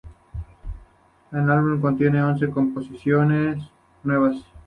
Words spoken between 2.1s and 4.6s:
once composiciones nuevas.